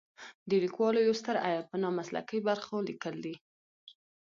[0.49, 3.35] د لیکوالو یو ستر عیب په نامسلکي برخو لیکل دي.